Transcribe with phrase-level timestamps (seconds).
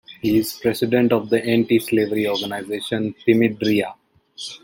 [0.19, 3.93] He is president of the anti-slavery organization Timidria.